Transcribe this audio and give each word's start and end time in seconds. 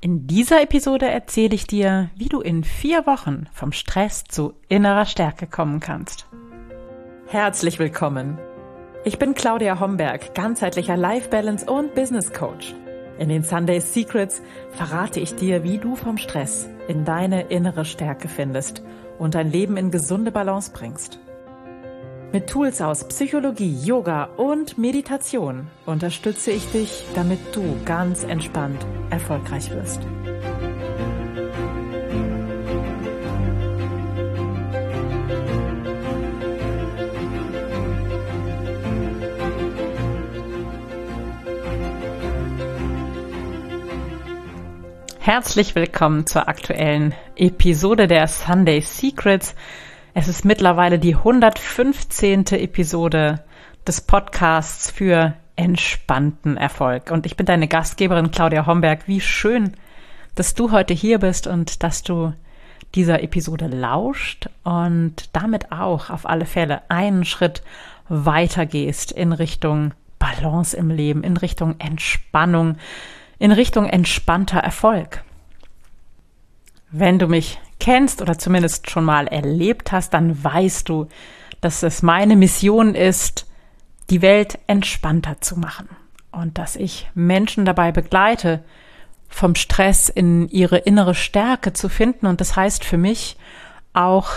In 0.00 0.26
dieser 0.26 0.62
Episode 0.62 1.06
erzähle 1.06 1.54
ich 1.54 1.66
dir, 1.66 2.10
wie 2.16 2.28
du 2.28 2.42
in 2.42 2.64
vier 2.64 3.06
Wochen 3.06 3.46
vom 3.52 3.72
Stress 3.72 4.24
zu 4.24 4.52
innerer 4.68 5.06
Stärke 5.06 5.46
kommen 5.46 5.80
kannst. 5.80 6.26
Herzlich 7.28 7.78
willkommen. 7.78 8.38
Ich 9.04 9.18
bin 9.18 9.34
Claudia 9.34 9.80
Homberg, 9.80 10.34
ganzheitlicher 10.34 10.98
Life 10.98 11.30
Balance 11.30 11.64
und 11.64 11.94
Business 11.94 12.32
Coach. 12.32 12.74
In 13.18 13.30
den 13.30 13.42
Sunday 13.42 13.80
Secrets 13.80 14.42
verrate 14.70 15.18
ich 15.20 15.34
dir, 15.34 15.64
wie 15.64 15.78
du 15.78 15.96
vom 15.96 16.18
Stress 16.18 16.68
in 16.88 17.06
deine 17.06 17.44
innere 17.48 17.86
Stärke 17.86 18.28
findest 18.28 18.82
und 19.18 19.34
dein 19.34 19.50
Leben 19.50 19.78
in 19.78 19.90
gesunde 19.90 20.30
Balance 20.30 20.72
bringst. 20.72 21.18
Mit 22.32 22.48
Tools 22.48 22.82
aus 22.82 23.06
Psychologie, 23.08 23.74
Yoga 23.84 24.24
und 24.36 24.76
Meditation 24.78 25.68
unterstütze 25.86 26.50
ich 26.50 26.66
dich, 26.72 27.04
damit 27.14 27.38
du 27.52 27.62
ganz 27.84 28.24
entspannt 28.24 28.84
erfolgreich 29.10 29.70
wirst. 29.70 30.00
Herzlich 45.20 45.74
willkommen 45.74 46.26
zur 46.26 46.48
aktuellen 46.48 47.14
Episode 47.36 48.06
der 48.06 48.28
Sunday 48.28 48.80
Secrets. 48.80 49.54
Es 50.18 50.28
ist 50.28 50.46
mittlerweile 50.46 50.98
die 50.98 51.14
115. 51.14 52.46
Episode 52.52 53.44
des 53.86 54.00
Podcasts 54.00 54.90
für 54.90 55.34
entspannten 55.56 56.56
Erfolg. 56.56 57.10
Und 57.10 57.26
ich 57.26 57.36
bin 57.36 57.44
deine 57.44 57.68
Gastgeberin 57.68 58.30
Claudia 58.30 58.64
Homberg. 58.64 59.06
Wie 59.08 59.20
schön, 59.20 59.74
dass 60.34 60.54
du 60.54 60.72
heute 60.72 60.94
hier 60.94 61.18
bist 61.18 61.46
und 61.46 61.82
dass 61.82 62.02
du 62.02 62.32
dieser 62.94 63.22
Episode 63.22 63.66
lauscht 63.66 64.48
und 64.64 65.28
damit 65.34 65.70
auch 65.70 66.08
auf 66.08 66.24
alle 66.24 66.46
Fälle 66.46 66.80
einen 66.88 67.26
Schritt 67.26 67.62
weiter 68.08 68.64
gehst 68.64 69.12
in 69.12 69.34
Richtung 69.34 69.92
Balance 70.18 70.74
im 70.74 70.88
Leben, 70.88 71.24
in 71.24 71.36
Richtung 71.36 71.78
Entspannung, 71.78 72.78
in 73.38 73.52
Richtung 73.52 73.84
entspannter 73.84 74.60
Erfolg. 74.60 75.22
Wenn 76.90 77.18
du 77.18 77.26
mich 77.26 77.58
kennst 77.86 78.20
oder 78.20 78.36
zumindest 78.36 78.90
schon 78.90 79.04
mal 79.04 79.28
erlebt 79.28 79.92
hast, 79.92 80.12
dann 80.12 80.42
weißt 80.42 80.88
du, 80.88 81.06
dass 81.60 81.84
es 81.84 82.02
meine 82.02 82.34
Mission 82.34 82.96
ist, 82.96 83.46
die 84.10 84.22
Welt 84.22 84.58
entspannter 84.66 85.40
zu 85.40 85.56
machen 85.56 85.88
und 86.32 86.58
dass 86.58 86.74
ich 86.74 87.08
Menschen 87.14 87.64
dabei 87.64 87.92
begleite, 87.92 88.64
vom 89.28 89.54
Stress 89.54 90.08
in 90.08 90.48
ihre 90.48 90.78
innere 90.78 91.14
Stärke 91.14 91.74
zu 91.74 91.88
finden. 91.88 92.26
Und 92.26 92.40
das 92.40 92.56
heißt 92.56 92.84
für 92.84 92.98
mich 92.98 93.36
auch 93.92 94.30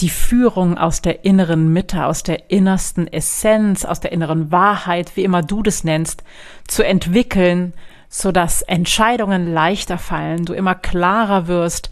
die 0.00 0.08
Führung 0.08 0.78
aus 0.78 1.02
der 1.02 1.24
inneren 1.24 1.72
Mitte, 1.72 2.06
aus 2.06 2.22
der 2.22 2.52
innersten 2.52 3.12
Essenz, 3.12 3.84
aus 3.84 3.98
der 3.98 4.12
inneren 4.12 4.52
Wahrheit, 4.52 5.16
wie 5.16 5.24
immer 5.24 5.42
du 5.42 5.64
das 5.64 5.82
nennst, 5.82 6.22
zu 6.68 6.84
entwickeln, 6.84 7.72
so 8.08 8.30
dass 8.30 8.62
Entscheidungen 8.62 9.52
leichter 9.52 9.98
fallen, 9.98 10.44
du 10.44 10.52
immer 10.52 10.76
klarer 10.76 11.48
wirst 11.48 11.90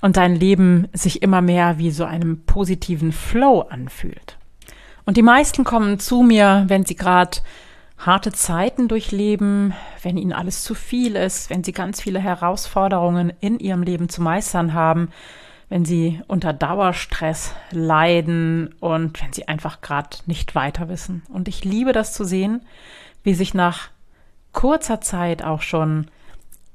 und 0.00 0.16
dein 0.16 0.34
Leben 0.34 0.88
sich 0.92 1.22
immer 1.22 1.40
mehr 1.42 1.78
wie 1.78 1.90
so 1.90 2.04
einem 2.04 2.44
positiven 2.44 3.12
Flow 3.12 3.60
anfühlt. 3.62 4.38
Und 5.04 5.16
die 5.16 5.22
meisten 5.22 5.64
kommen 5.64 5.98
zu 5.98 6.22
mir, 6.22 6.64
wenn 6.68 6.84
sie 6.84 6.96
gerade 6.96 7.38
harte 7.98 8.32
Zeiten 8.32 8.88
durchleben, 8.88 9.74
wenn 10.02 10.16
ihnen 10.16 10.32
alles 10.32 10.62
zu 10.62 10.74
viel 10.74 11.16
ist, 11.16 11.50
wenn 11.50 11.64
sie 11.64 11.72
ganz 11.72 12.00
viele 12.00 12.18
Herausforderungen 12.18 13.32
in 13.40 13.58
ihrem 13.58 13.82
Leben 13.82 14.08
zu 14.08 14.22
meistern 14.22 14.72
haben, 14.72 15.10
wenn 15.68 15.84
sie 15.84 16.20
unter 16.26 16.52
Dauerstress 16.52 17.54
leiden 17.70 18.74
und 18.80 19.22
wenn 19.22 19.32
sie 19.32 19.48
einfach 19.48 19.80
gerade 19.82 20.16
nicht 20.26 20.54
weiter 20.54 20.88
wissen. 20.88 21.22
Und 21.28 21.46
ich 21.46 21.64
liebe 21.64 21.92
das 21.92 22.12
zu 22.12 22.24
sehen, 22.24 22.62
wie 23.22 23.34
sich 23.34 23.54
nach 23.54 23.90
kurzer 24.52 25.00
Zeit 25.00 25.44
auch 25.44 25.62
schon 25.62 26.06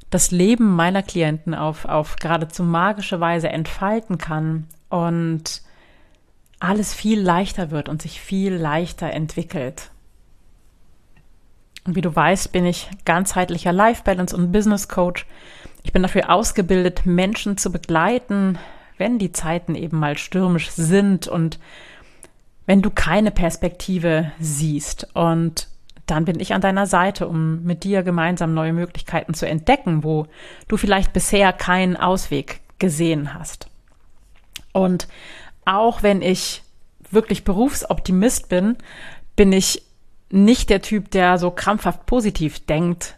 das 0.09 0.31
Leben 0.31 0.75
meiner 0.75 1.03
Klienten 1.03 1.53
auf, 1.53 1.85
auf 1.85 2.15
geradezu 2.17 2.63
magische 2.63 3.19
Weise 3.19 3.49
entfalten 3.49 4.17
kann 4.17 4.67
und 4.89 5.61
alles 6.59 6.93
viel 6.93 7.19
leichter 7.19 7.71
wird 7.71 7.89
und 7.89 8.01
sich 8.01 8.21
viel 8.21 8.53
leichter 8.53 9.11
entwickelt. 9.11 9.91
Und 11.85 11.95
wie 11.95 12.01
du 12.01 12.15
weißt, 12.15 12.51
bin 12.51 12.65
ich 12.65 12.89
ganzheitlicher 13.05 13.71
Life 13.71 14.03
Balance 14.03 14.35
und 14.35 14.51
Business 14.51 14.87
Coach. 14.87 15.25
Ich 15.83 15.93
bin 15.93 16.01
dafür 16.01 16.31
ausgebildet, 16.31 17.05
Menschen 17.05 17.57
zu 17.57 17.71
begleiten, 17.71 18.57
wenn 18.97 19.19
die 19.19 19.31
Zeiten 19.31 19.75
eben 19.75 19.99
mal 19.99 20.17
stürmisch 20.17 20.71
sind 20.71 21.27
und 21.27 21.59
wenn 22.65 22.81
du 22.81 22.89
keine 22.89 23.29
Perspektive 23.29 24.31
siehst. 24.39 25.07
Und 25.13 25.67
dann 26.05 26.25
bin 26.25 26.39
ich 26.39 26.53
an 26.53 26.61
deiner 26.61 26.85
Seite, 26.85 27.27
um 27.27 27.63
mit 27.63 27.83
dir 27.83 28.03
gemeinsam 28.03 28.53
neue 28.53 28.73
Möglichkeiten 28.73 29.33
zu 29.33 29.47
entdecken, 29.47 30.03
wo 30.03 30.27
du 30.67 30.77
vielleicht 30.77 31.13
bisher 31.13 31.51
keinen 31.53 31.97
Ausweg 31.97 32.61
gesehen 32.79 33.33
hast. 33.33 33.67
Und 34.71 35.07
auch 35.65 36.03
wenn 36.03 36.21
ich 36.21 36.63
wirklich 37.11 37.43
Berufsoptimist 37.43 38.49
bin, 38.49 38.77
bin 39.35 39.51
ich 39.51 39.83
nicht 40.29 40.69
der 40.69 40.81
Typ, 40.81 41.11
der 41.11 41.37
so 41.37 41.51
krampfhaft 41.51 42.05
positiv 42.05 42.65
denkt, 42.65 43.15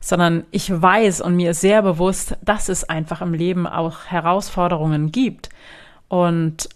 sondern 0.00 0.44
ich 0.50 0.70
weiß 0.70 1.20
und 1.20 1.34
mir 1.34 1.52
ist 1.52 1.60
sehr 1.60 1.82
bewusst, 1.82 2.36
dass 2.42 2.68
es 2.68 2.88
einfach 2.88 3.20
im 3.20 3.34
Leben 3.34 3.66
auch 3.66 4.06
Herausforderungen 4.06 5.10
gibt. 5.10 5.48
Und 6.08 6.68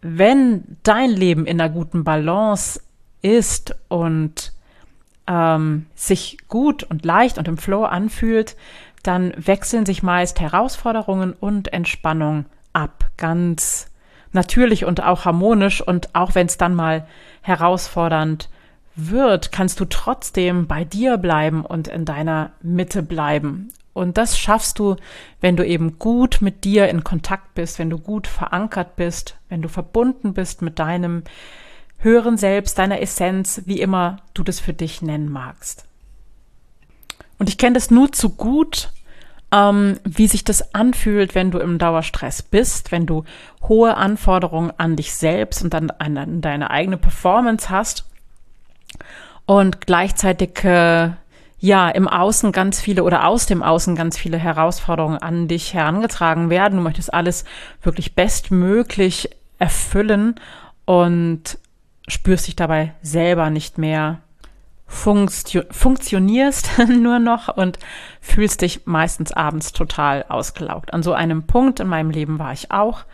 wenn 0.00 0.78
dein 0.82 1.10
Leben 1.10 1.46
in 1.46 1.60
einer 1.60 1.72
guten 1.72 2.04
Balance 2.04 2.80
ist 3.22 3.74
und 3.88 4.52
ähm, 5.26 5.86
sich 5.94 6.38
gut 6.48 6.82
und 6.84 7.04
leicht 7.04 7.38
und 7.38 7.48
im 7.48 7.58
Flow 7.58 7.84
anfühlt, 7.84 8.56
dann 9.02 9.32
wechseln 9.36 9.86
sich 9.86 10.02
meist 10.02 10.40
Herausforderungen 10.40 11.32
und 11.32 11.72
Entspannung 11.72 12.46
ab. 12.72 13.06
Ganz 13.16 13.90
natürlich 14.32 14.84
und 14.84 15.02
auch 15.02 15.24
harmonisch. 15.24 15.80
Und 15.80 16.14
auch 16.14 16.34
wenn 16.34 16.46
es 16.46 16.58
dann 16.58 16.74
mal 16.74 17.06
herausfordernd 17.42 18.48
wird, 18.94 19.52
kannst 19.52 19.80
du 19.80 19.84
trotzdem 19.84 20.66
bei 20.66 20.84
dir 20.84 21.18
bleiben 21.18 21.64
und 21.64 21.88
in 21.88 22.04
deiner 22.04 22.50
Mitte 22.62 23.02
bleiben. 23.02 23.68
Und 23.92 24.18
das 24.18 24.38
schaffst 24.38 24.78
du, 24.78 24.96
wenn 25.40 25.56
du 25.56 25.66
eben 25.66 25.98
gut 25.98 26.38
mit 26.40 26.64
dir 26.64 26.88
in 26.88 27.02
Kontakt 27.02 27.54
bist, 27.54 27.78
wenn 27.78 27.88
du 27.88 27.98
gut 27.98 28.26
verankert 28.26 28.94
bist, 28.96 29.38
wenn 29.48 29.62
du 29.62 29.68
verbunden 29.68 30.34
bist 30.34 30.60
mit 30.60 30.78
deinem 30.78 31.22
höheren 32.06 32.36
Selbst, 32.36 32.78
deiner 32.78 33.02
Essenz, 33.02 33.62
wie 33.66 33.80
immer 33.80 34.18
du 34.32 34.44
das 34.44 34.60
für 34.60 34.72
dich 34.72 35.02
nennen 35.02 35.30
magst. 35.30 35.84
Und 37.38 37.48
ich 37.48 37.58
kenne 37.58 37.74
das 37.74 37.90
nur 37.90 38.12
zu 38.12 38.30
gut, 38.30 38.92
ähm, 39.52 39.98
wie 40.04 40.28
sich 40.28 40.44
das 40.44 40.72
anfühlt, 40.72 41.34
wenn 41.34 41.50
du 41.50 41.58
im 41.58 41.78
Dauerstress 41.78 42.42
bist, 42.42 42.92
wenn 42.92 43.06
du 43.06 43.24
hohe 43.62 43.96
Anforderungen 43.96 44.72
an 44.78 44.94
dich 44.96 45.14
selbst 45.14 45.62
und 45.62 45.74
an, 45.74 45.90
an 45.90 46.40
deine 46.40 46.70
eigene 46.70 46.96
Performance 46.96 47.68
hast 47.70 48.04
und 49.44 49.80
gleichzeitig 49.80 50.62
äh, 50.64 51.10
ja 51.58 51.88
im 51.88 52.06
Außen 52.06 52.52
ganz 52.52 52.80
viele 52.80 53.02
oder 53.02 53.26
aus 53.26 53.46
dem 53.46 53.62
Außen 53.62 53.96
ganz 53.96 54.16
viele 54.16 54.38
Herausforderungen 54.38 55.18
an 55.18 55.48
dich 55.48 55.74
herangetragen 55.74 56.50
werden. 56.50 56.78
Du 56.78 56.84
möchtest 56.84 57.12
alles 57.12 57.44
wirklich 57.82 58.14
bestmöglich 58.14 59.30
erfüllen 59.58 60.36
und 60.84 61.58
spürst 62.08 62.46
dich 62.46 62.56
dabei 62.56 62.94
selber 63.02 63.50
nicht 63.50 63.78
mehr, 63.78 64.20
funktionierst 64.86 66.70
nur 66.88 67.18
noch 67.18 67.48
und 67.48 67.78
fühlst 68.20 68.62
dich 68.62 68.86
meistens 68.86 69.32
abends 69.32 69.72
total 69.72 70.24
ausgelaugt. 70.28 70.94
An 70.94 71.02
so 71.02 71.12
einem 71.12 71.46
Punkt 71.46 71.80
in 71.80 71.88
meinem 71.88 72.10
Leben 72.10 72.38
war 72.38 72.52
ich 72.52 72.70
auch. 72.70 73.04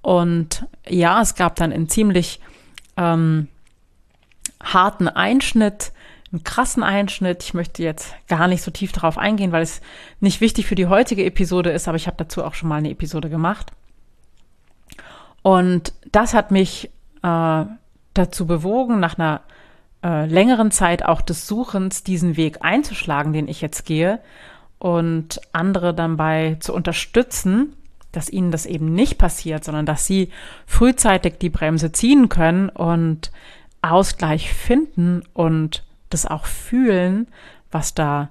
Und 0.00 0.66
ja, 0.86 1.20
es 1.20 1.34
gab 1.34 1.56
dann 1.56 1.72
einen 1.72 1.88
ziemlich 1.88 2.40
ähm, 2.96 3.48
harten 4.62 5.08
Einschnitt, 5.08 5.92
einen 6.32 6.44
krassen 6.44 6.84
Einschnitt. 6.84 7.42
Ich 7.42 7.54
möchte 7.54 7.82
jetzt 7.82 8.14
gar 8.28 8.46
nicht 8.46 8.62
so 8.62 8.70
tief 8.70 8.92
darauf 8.92 9.18
eingehen, 9.18 9.50
weil 9.50 9.62
es 9.62 9.80
nicht 10.20 10.40
wichtig 10.40 10.66
für 10.66 10.76
die 10.76 10.86
heutige 10.86 11.24
Episode 11.24 11.70
ist, 11.70 11.88
aber 11.88 11.96
ich 11.96 12.06
habe 12.06 12.16
dazu 12.16 12.44
auch 12.44 12.54
schon 12.54 12.68
mal 12.68 12.76
eine 12.76 12.90
Episode 12.90 13.28
gemacht. 13.28 13.72
Und 15.42 15.92
das 16.12 16.34
hat 16.34 16.50
mich 16.50 16.90
äh, 17.22 17.64
dazu 18.18 18.46
bewogen, 18.46 19.00
nach 19.00 19.18
einer 19.18 19.40
äh, 20.02 20.26
längeren 20.26 20.70
Zeit 20.70 21.04
auch 21.04 21.20
des 21.20 21.46
Suchens 21.46 22.02
diesen 22.04 22.36
Weg 22.36 22.58
einzuschlagen, 22.60 23.32
den 23.32 23.48
ich 23.48 23.60
jetzt 23.60 23.84
gehe 23.84 24.20
und 24.78 25.40
andere 25.52 25.94
dabei 25.94 26.56
zu 26.60 26.72
unterstützen, 26.72 27.74
dass 28.12 28.30
ihnen 28.30 28.50
das 28.50 28.64
eben 28.66 28.94
nicht 28.94 29.18
passiert, 29.18 29.64
sondern 29.64 29.86
dass 29.86 30.06
sie 30.06 30.30
frühzeitig 30.66 31.38
die 31.38 31.50
Bremse 31.50 31.92
ziehen 31.92 32.28
können 32.28 32.68
und 32.68 33.32
Ausgleich 33.82 34.52
finden 34.52 35.22
und 35.34 35.84
das 36.10 36.26
auch 36.26 36.46
fühlen, 36.46 37.28
was 37.70 37.94
da 37.94 38.30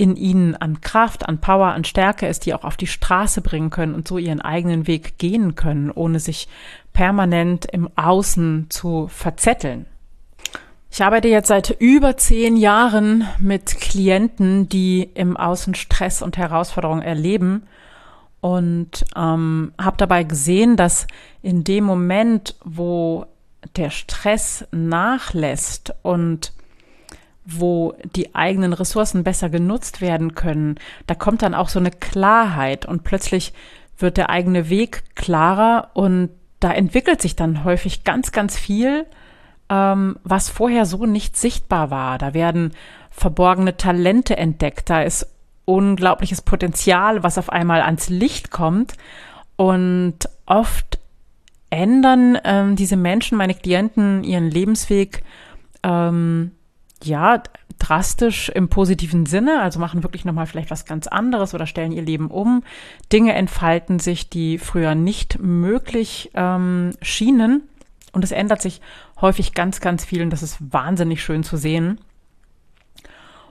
in 0.00 0.16
ihnen 0.16 0.56
an 0.56 0.80
Kraft, 0.80 1.28
an 1.28 1.42
Power, 1.42 1.74
an 1.74 1.84
Stärke 1.84 2.26
ist, 2.26 2.46
die 2.46 2.54
auch 2.54 2.64
auf 2.64 2.78
die 2.78 2.86
Straße 2.86 3.42
bringen 3.42 3.68
können 3.68 3.94
und 3.94 4.08
so 4.08 4.16
ihren 4.16 4.40
eigenen 4.40 4.86
Weg 4.86 5.18
gehen 5.18 5.56
können, 5.56 5.90
ohne 5.90 6.20
sich 6.20 6.48
permanent 6.94 7.66
im 7.66 7.90
Außen 7.96 8.68
zu 8.70 9.08
verzetteln. 9.08 9.84
Ich 10.90 11.04
arbeite 11.04 11.28
jetzt 11.28 11.48
seit 11.48 11.76
über 11.78 12.16
zehn 12.16 12.56
Jahren 12.56 13.28
mit 13.38 13.78
Klienten, 13.78 14.70
die 14.70 15.02
im 15.14 15.36
Außen 15.36 15.74
Stress 15.74 16.22
und 16.22 16.38
Herausforderungen 16.38 17.02
erleben 17.02 17.64
und 18.40 19.04
ähm, 19.14 19.74
habe 19.78 19.98
dabei 19.98 20.24
gesehen, 20.24 20.78
dass 20.78 21.06
in 21.42 21.62
dem 21.62 21.84
Moment, 21.84 22.56
wo 22.64 23.26
der 23.76 23.90
Stress 23.90 24.66
nachlässt 24.72 25.92
und 26.00 26.54
wo 27.58 27.94
die 28.16 28.34
eigenen 28.34 28.72
Ressourcen 28.72 29.24
besser 29.24 29.48
genutzt 29.48 30.00
werden 30.00 30.34
können, 30.34 30.76
da 31.06 31.14
kommt 31.14 31.42
dann 31.42 31.54
auch 31.54 31.68
so 31.68 31.78
eine 31.78 31.90
Klarheit 31.90 32.86
und 32.86 33.04
plötzlich 33.04 33.52
wird 33.98 34.16
der 34.16 34.30
eigene 34.30 34.68
Weg 34.68 35.02
klarer 35.14 35.90
und 35.94 36.30
da 36.60 36.72
entwickelt 36.72 37.22
sich 37.22 37.36
dann 37.36 37.64
häufig 37.64 38.04
ganz, 38.04 38.32
ganz 38.32 38.58
viel, 38.58 39.06
ähm, 39.68 40.18
was 40.24 40.48
vorher 40.48 40.84
so 40.86 41.06
nicht 41.06 41.36
sichtbar 41.36 41.90
war. 41.90 42.18
Da 42.18 42.34
werden 42.34 42.72
verborgene 43.10 43.76
Talente 43.76 44.36
entdeckt, 44.36 44.90
da 44.90 45.02
ist 45.02 45.26
unglaubliches 45.64 46.42
Potenzial, 46.42 47.22
was 47.22 47.38
auf 47.38 47.50
einmal 47.50 47.82
ans 47.82 48.08
Licht 48.08 48.50
kommt 48.50 48.94
und 49.56 50.16
oft 50.46 50.98
ändern 51.70 52.38
ähm, 52.44 52.76
diese 52.76 52.96
Menschen, 52.96 53.38
meine 53.38 53.54
Klienten, 53.54 54.24
ihren 54.24 54.50
Lebensweg 54.50 55.22
ähm, 55.82 56.52
ja 57.04 57.42
drastisch 57.78 58.50
im 58.50 58.68
positiven 58.68 59.26
Sinne, 59.26 59.60
also 59.62 59.80
machen 59.80 60.02
wirklich 60.02 60.24
nochmal 60.24 60.46
vielleicht 60.46 60.70
was 60.70 60.84
ganz 60.84 61.06
anderes 61.06 61.54
oder 61.54 61.66
stellen 61.66 61.92
ihr 61.92 62.02
Leben 62.02 62.30
um. 62.30 62.62
Dinge 63.12 63.32
entfalten 63.32 63.98
sich, 63.98 64.28
die 64.28 64.58
früher 64.58 64.94
nicht 64.94 65.38
möglich 65.40 66.30
ähm, 66.34 66.92
schienen. 67.02 67.62
Und 68.12 68.24
es 68.24 68.32
ändert 68.32 68.60
sich 68.60 68.80
häufig 69.20 69.54
ganz, 69.54 69.80
ganz 69.80 70.04
viel 70.04 70.22
und 70.22 70.30
das 70.30 70.42
ist 70.42 70.58
wahnsinnig 70.60 71.22
schön 71.22 71.42
zu 71.42 71.56
sehen. 71.56 72.00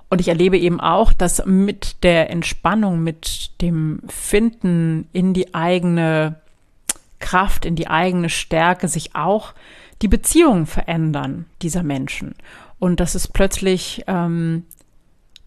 Und 0.10 0.20
ich 0.22 0.28
erlebe 0.28 0.58
eben 0.58 0.80
auch, 0.80 1.14
dass 1.14 1.46
mit 1.46 2.04
der 2.04 2.30
Entspannung, 2.30 3.02
mit 3.04 3.62
dem 3.62 4.02
Finden 4.08 5.08
in 5.14 5.34
die 5.34 5.54
eigene 5.54 6.36
Kraft, 7.20 7.66
in 7.66 7.76
die 7.76 7.88
eigene 7.88 8.30
Stärke 8.30 8.88
sich 8.88 9.16
auch 9.16 9.54
die 10.02 10.08
Beziehungen 10.08 10.66
verändern 10.66 11.46
dieser 11.62 11.84
Menschen. 11.84 12.34
Und 12.80 13.00
dass 13.00 13.16
es 13.16 13.28
plötzlich, 13.28 14.04
ähm, 14.08 14.64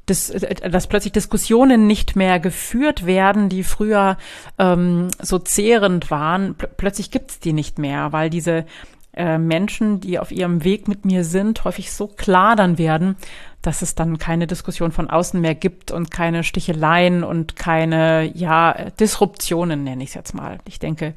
das, 0.07 0.33
dass 0.71 0.87
plötzlich 0.87 1.13
Diskussionen 1.13 1.87
nicht 1.87 2.17
mehr 2.17 2.39
geführt 2.41 3.07
werden, 3.07 3.49
die 3.49 3.65
früher 3.65 4.19
ähm, 4.59 5.09
so 5.21 5.39
zehrend 5.39 6.11
waren. 6.11 6.55
Pl 6.57 6.69
plötzlich 6.77 7.11
gibt's 7.11 7.41
die 7.41 7.53
nicht 7.53 7.79
mehr, 7.79 8.13
weil 8.13 8.29
diese 8.29 8.67
äh, 9.15 9.39
Menschen, 9.39 10.01
die 10.01 10.19
auf 10.19 10.33
ihrem 10.33 10.65
Weg 10.65 10.89
mit 10.89 11.05
mir 11.05 11.25
sind, 11.25 11.65
häufig 11.65 11.93
so 11.93 12.07
klar 12.07 12.57
dann 12.57 12.79
werden, 12.79 13.17
dass 13.61 13.83
es 13.83 13.95
dann 13.95 14.19
keine 14.19 14.47
Diskussion 14.47 14.91
von 14.91 15.09
außen 15.09 15.41
mehr 15.41 15.55
gibt 15.55 15.91
und 15.91 16.11
keine 16.11 16.43
Sticheleien 16.45 17.23
und 17.23 17.55
keine, 17.55 18.31
ja, 18.35 18.91
Disruptionen, 18.99 19.85
nenne 19.85 20.03
ich 20.03 20.11
es 20.11 20.15
jetzt 20.15 20.35
mal. 20.35 20.59
Ich 20.67 20.79
denke, 20.79 21.15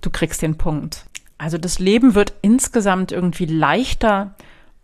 du 0.00 0.10
kriegst 0.10 0.42
den 0.42 0.56
Punkt. 0.58 1.04
Also 1.38 1.58
das 1.58 1.78
Leben 1.78 2.14
wird 2.14 2.32
insgesamt 2.42 3.12
irgendwie 3.12 3.46
leichter 3.46 4.34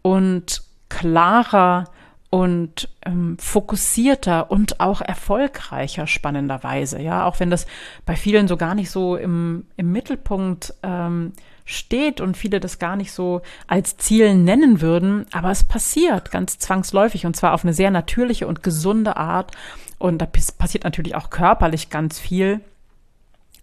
und 0.03 0.63
klarer 0.91 1.87
und 2.29 2.89
ähm, 3.05 3.37
fokussierter 3.39 4.51
und 4.51 4.79
auch 4.79 5.01
erfolgreicher 5.01 6.07
spannenderweise. 6.07 7.01
Ja, 7.01 7.25
auch 7.25 7.41
wenn 7.41 7.51
das 7.51 7.67
bei 8.07 8.15
vielen 8.15 8.47
so 8.47 8.57
gar 8.57 8.75
nicht 8.75 8.91
so 8.91 9.17
im, 9.17 9.67
im 9.77 9.91
Mittelpunkt 9.91 10.75
ähm, 10.83 11.33
steht 11.65 12.21
und 12.21 12.37
viele 12.37 12.61
das 12.61 12.79
gar 12.79 12.97
nicht 12.97 13.13
so 13.13 13.43
als 13.67 13.97
Ziel 13.97 14.35
nennen 14.35 14.81
würden, 14.81 15.27
aber 15.33 15.51
es 15.51 15.65
passiert 15.65 16.31
ganz 16.31 16.59
zwangsläufig 16.59 17.27
und 17.27 17.35
zwar 17.35 17.53
auf 17.53 17.65
eine 17.65 17.75
sehr 17.75 17.91
natürliche 17.91 18.47
und 18.47 18.63
gesunde 18.63 19.17
Art. 19.17 19.53
Und 19.99 20.19
da 20.19 20.27
passiert 20.27 20.85
natürlich 20.85 21.15
auch 21.15 21.31
körperlich 21.31 21.91
ganz 21.91 22.19
viel. 22.19 22.61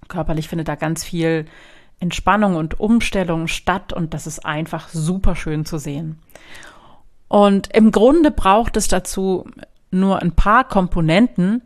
Körperlich 0.08 0.48
findet 0.48 0.68
da 0.68 0.76
ganz 0.76 1.04
viel 1.04 1.46
Entspannung 2.00 2.56
und 2.56 2.80
Umstellung 2.80 3.48
statt 3.48 3.92
und 3.92 4.14
das 4.14 4.28
ist 4.28 4.46
einfach 4.46 4.90
super 4.90 5.36
schön 5.36 5.66
zu 5.66 5.78
sehen. 5.78 6.20
Und 7.28 7.74
im 7.76 7.92
Grunde 7.92 8.32
braucht 8.32 8.78
es 8.78 8.88
dazu 8.88 9.46
nur 9.92 10.22
ein 10.22 10.32
paar 10.32 10.64
Komponenten. 10.68 11.62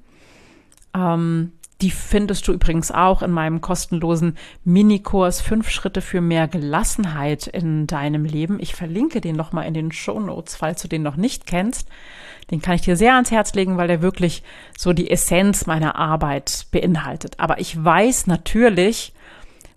Ähm, 0.95 1.53
die 1.81 1.91
findest 1.91 2.47
du 2.47 2.53
übrigens 2.53 2.91
auch 2.91 3.23
in 3.23 3.31
meinem 3.31 3.59
kostenlosen 3.59 4.37
Minikurs 4.63 5.41
Fünf 5.41 5.69
Schritte 5.69 6.01
für 6.01 6.21
mehr 6.21 6.47
Gelassenheit 6.47 7.47
in 7.47 7.87
deinem 7.87 8.23
Leben. 8.23 8.59
Ich 8.59 8.75
verlinke 8.75 9.19
den 9.19 9.35
nochmal 9.35 9.65
in 9.65 9.73
den 9.73 9.91
Show 9.91 10.19
Notes, 10.19 10.55
falls 10.55 10.81
du 10.83 10.87
den 10.87 11.01
noch 11.01 11.15
nicht 11.15 11.47
kennst. 11.47 11.89
Den 12.51 12.61
kann 12.61 12.75
ich 12.75 12.81
dir 12.81 12.95
sehr 12.95 13.15
ans 13.15 13.31
Herz 13.31 13.53
legen, 13.55 13.77
weil 13.77 13.87
der 13.87 14.03
wirklich 14.03 14.43
so 14.77 14.93
die 14.93 15.09
Essenz 15.09 15.65
meiner 15.65 15.95
Arbeit 15.95 16.67
beinhaltet. 16.71 17.39
Aber 17.39 17.59
ich 17.59 17.83
weiß 17.83 18.27
natürlich, 18.27 19.13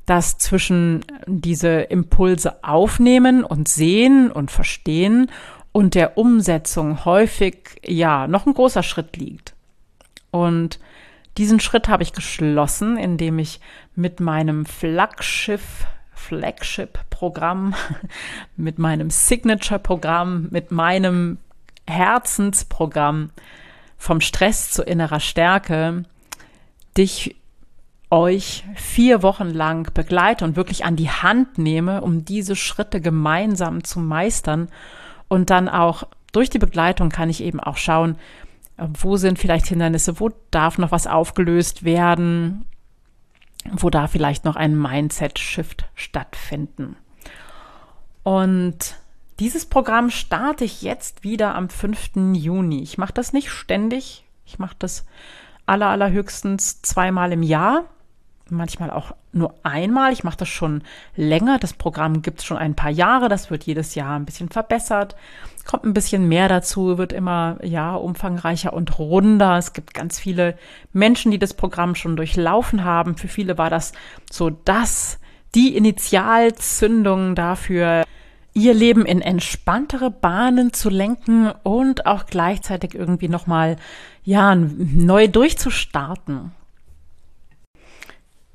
dass 0.05 0.37
zwischen 0.37 1.07
diese 1.27 1.81
Impulse 1.81 2.63
aufnehmen 2.63 3.45
und 3.45 3.69
sehen 3.69 4.31
und 4.31 4.51
verstehen 4.51 5.31
und 5.75 5.97
der 5.97 6.17
Umsetzung 6.17 7.05
häufig 7.05 7.81
ja 7.85 8.29
noch 8.29 8.47
ein 8.47 8.55
großer 8.55 8.85
Schritt 8.85 9.17
liegt. 9.17 9.55
Und 10.31 10.79
diesen 11.37 11.59
Schritt 11.59 11.89
habe 11.89 12.05
ich 12.05 12.13
geschlossen, 12.13 12.97
indem 12.97 13.41
ich 13.41 13.59
mit 13.97 14.21
meinem 14.21 14.67
Flaggschiff 14.67 15.89
Flagship-Programm, 16.13 17.75
mit 18.57 18.79
meinem 18.79 19.11
Signature-Programm, 19.11 20.47
mit 20.53 20.71
meinem 20.71 21.39
Herzensprogramm 21.89 23.31
vom 23.99 24.21
Stress 24.21 24.71
zu 24.71 24.85
innerer 24.85 25.19
Stärke 25.19 26.05
dich 26.97 27.35
euch 28.11 28.63
vier 28.77 29.25
Wochen 29.25 29.51
lang 29.51 29.93
begleite 29.93 30.45
und 30.45 30.55
wirklich 30.55 30.85
an 30.85 30.95
die 30.95 31.11
Hand 31.11 31.59
nehme, 31.59 32.01
um 32.01 32.25
diese 32.25 32.55
Schritte 32.55 33.01
gemeinsam 33.01 33.83
zu 33.83 33.99
meistern. 33.99 34.69
Und 35.29 35.51
dann 35.51 35.69
auch 35.69 36.05
durch 36.33 36.51
die 36.51 36.59
Begleitung 36.59 37.11
kann 37.11 37.31
ich 37.31 37.43
eben 37.43 37.61
auch 37.61 37.77
schauen, 37.77 38.17
wo 38.77 39.17
sind 39.17 39.39
vielleicht 39.39 39.67
Hindernisse, 39.67 40.19
wo 40.21 40.31
darf 40.51 40.79
noch 40.79 40.91
was 40.91 41.07
aufgelöst 41.07 41.85
werden, 41.85 42.65
wo 43.71 43.89
darf 43.89 44.11
vielleicht 44.11 44.45
noch 44.45 44.57
ein 44.57 44.77
Mindset-Shift 44.77 45.87
stattfinden. 45.95 46.97
Und 48.23 48.97
dieses 49.39 49.67
Programm 49.67 50.11
starte 50.11 50.65
ich 50.65 50.83
jetzt 50.83 51.25
wieder 51.25 51.55
am 51.55 51.69
5. 51.69 52.35
Juni. 52.35 52.83
Ich 52.83 52.99
mache 52.99 53.13
das 53.13 53.33
nicht 53.33 53.51
ständig. 53.51 54.25
Ich 54.45 54.59
mache 54.59 54.77
das 54.79 55.05
aller, 55.67 55.89
allerhöchstens 55.89 56.83
zweimal 56.83 57.33
im 57.33 57.43
Jahr 57.43 57.85
manchmal 58.51 58.91
auch 58.91 59.15
nur 59.33 59.55
einmal. 59.63 60.13
Ich 60.13 60.25
mache 60.25 60.37
das 60.37 60.49
schon 60.49 60.83
länger. 61.17 61.59
Das 61.59 61.73
Programm 61.73 62.23
gibt 62.23 62.41
es 62.41 62.45
schon 62.45 62.57
ein 62.57 62.75
paar 62.75 62.91
Jahre. 62.91 63.29
Das 63.29 63.51
wird 63.51 63.65
jedes 63.65 63.95
Jahr 63.95 64.17
ein 64.17 64.25
bisschen 64.25 64.49
verbessert. 64.49 65.17
Kommt 65.65 65.85
ein 65.85 65.95
bisschen 65.95 66.29
mehr 66.29 66.49
dazu, 66.49 66.99
wird 66.99 67.13
immer 67.13 67.57
ja 67.63 67.95
umfangreicher 67.95 68.73
und 68.73 68.99
runder. 68.99 69.57
Es 69.57 69.73
gibt 69.73 69.95
ganz 69.95 70.19
viele 70.19 70.59
Menschen, 70.93 71.31
die 71.31 71.39
das 71.39 71.55
Programm 71.55 71.95
schon 71.95 72.17
durchlaufen 72.17 72.85
haben. 72.85 73.17
Für 73.17 73.29
viele 73.29 73.57
war 73.57 73.71
das 73.71 73.93
so 74.31 74.51
das, 74.51 75.19
die 75.55 75.77
Initialzündung 75.77 77.35
dafür, 77.35 78.05
ihr 78.53 78.75
Leben 78.75 79.05
in 79.05 79.21
entspanntere 79.21 80.11
Bahnen 80.11 80.73
zu 80.73 80.91
lenken 80.91 81.51
und 81.63 82.07
auch 82.07 82.27
gleichzeitig 82.27 82.95
irgendwie 82.95 83.29
nochmal, 83.29 83.77
ja, 84.23 84.55
neu 84.55 85.29
durchzustarten. 85.29 86.53